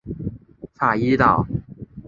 [0.73, 1.45] 法伊岛。